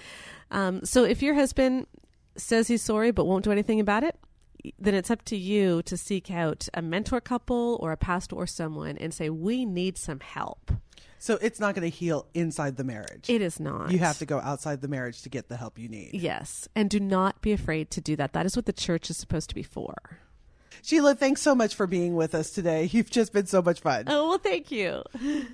Um, 0.51 0.85
so 0.85 1.05
if 1.05 1.23
your 1.23 1.35
husband 1.35 1.87
says 2.37 2.69
he's 2.69 2.83
sorry 2.83 3.11
but 3.11 3.27
won't 3.27 3.45
do 3.45 3.53
anything 3.53 3.81
about 3.81 4.05
it, 4.05 4.19
then 4.79 4.95
it's 4.95 5.11
up 5.11 5.23
to 5.25 5.37
you 5.37 5.83
to 5.83 5.97
seek 5.97 6.31
out 6.31 6.69
a 6.75 6.83
mentor 6.83 7.21
couple 7.21 7.79
or 7.81 7.93
a 7.93 7.97
pastor 7.97 8.37
or 8.37 8.47
someone 8.47 8.97
and 8.99 9.15
say, 9.15 9.31
We 9.31 9.65
need 9.65 9.97
some 9.97 10.21
help. 10.21 10.73
So 11.19 11.39
it's 11.41 11.61
not 11.61 11.75
going 11.75 11.91
to 11.91 11.95
heal 11.97 12.27
inside 12.35 12.77
the 12.77 12.85
marriage. 12.85 13.29
It 13.29 13.43
is 13.43 13.59
not. 13.59 13.91
you 13.91 13.99
have 13.99 14.19
to 14.19 14.27
go 14.27 14.39
outside 14.41 14.81
the 14.81 14.89
marriage 14.89 15.23
to 15.23 15.29
get 15.29 15.49
the 15.49 15.57
help 15.57 15.79
you 15.79 15.89
need. 15.89 16.11
Yes. 16.15 16.69
And 16.75 16.91
do 16.91 17.01
not 17.01 17.41
be 17.41 17.53
afraid 17.53 17.91
to 17.93 18.01
do 18.01 18.17
that. 18.17 18.33
That 18.33 18.47
is 18.47 18.57
what 18.57 18.67
the 18.67 18.73
church 18.73 19.11
is 19.11 19.17
supposed 19.17 19.49
to 19.49 19.55
be 19.55 19.63
for. 19.63 19.95
Sheila, 20.83 21.15
thanks 21.15 21.43
so 21.43 21.55
much 21.55 21.75
for 21.75 21.87
being 21.87 22.15
with 22.15 22.35
us 22.35 22.51
today. 22.51 22.85
You've 22.93 23.11
just 23.11 23.33
been 23.33 23.47
so 23.47 23.63
much 23.63 23.81
fun. 23.81 24.05
Oh, 24.07 24.29
well, 24.29 24.39
thank 24.39 24.71
you. 24.71 25.03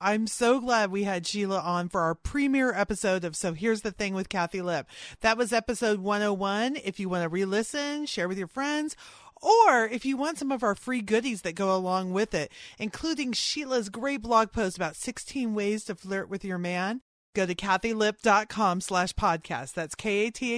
I'm 0.00 0.28
so 0.28 0.60
glad 0.60 0.92
we 0.92 1.02
had 1.02 1.26
Sheila 1.26 1.58
on 1.58 1.88
for 1.88 2.00
our 2.02 2.14
premiere 2.14 2.72
episode 2.72 3.24
of 3.24 3.34
So 3.34 3.52
Here's 3.52 3.80
the 3.80 3.90
Thing 3.90 4.14
with 4.14 4.28
Kathi 4.28 4.62
Lipp. 4.62 4.86
That 5.22 5.36
was 5.36 5.52
episode 5.52 5.98
101. 5.98 6.76
If 6.84 7.00
you 7.00 7.08
want 7.08 7.24
to 7.24 7.28
re 7.28 7.44
listen, 7.44 8.06
share 8.06 8.28
with 8.28 8.38
your 8.38 8.46
friends, 8.46 8.94
or 9.42 9.86
if 9.86 10.04
you 10.04 10.16
want 10.16 10.38
some 10.38 10.52
of 10.52 10.62
our 10.62 10.74
free 10.74 11.00
goodies 11.00 11.42
that 11.42 11.54
go 11.54 11.74
along 11.74 12.12
with 12.12 12.34
it, 12.34 12.52
including 12.78 13.32
Sheila's 13.32 13.88
great 13.88 14.22
blog 14.22 14.52
post 14.52 14.76
about 14.76 14.96
16 14.96 15.54
ways 15.54 15.84
to 15.84 15.94
flirt 15.94 16.28
with 16.28 16.44
your 16.44 16.58
man, 16.58 17.00
go 17.34 17.46
to 17.46 17.54
kathilipp.com 17.54 18.80
slash 18.80 19.12
podcast. 19.14 19.74
That's 19.74 19.94
K-A-T-H-I-L-I-P-P 19.94 20.52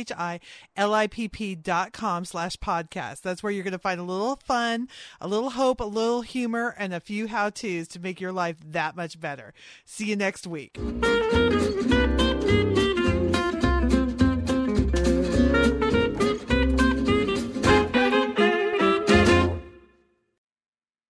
dot 1.56 1.92
com 1.92 2.24
slash 2.24 2.56
podcast. 2.56 3.20
That's 3.20 3.42
where 3.42 3.52
you're 3.52 3.64
going 3.64 3.72
to 3.72 3.78
find 3.78 4.00
a 4.00 4.04
little 4.04 4.36
fun, 4.36 4.88
a 5.20 5.28
little 5.28 5.50
hope, 5.50 5.80
a 5.80 5.84
little 5.84 6.22
humor, 6.22 6.74
and 6.78 6.94
a 6.94 7.00
few 7.00 7.28
how-tos 7.28 7.88
to 7.88 8.00
make 8.00 8.20
your 8.20 8.32
life 8.32 8.56
that 8.64 8.96
much 8.96 9.20
better. 9.20 9.52
See 9.84 10.06
you 10.06 10.16
next 10.16 10.46
week. 10.46 10.78